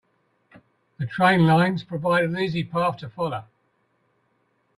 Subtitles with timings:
[0.97, 3.43] The train lines provided an easy path to follow.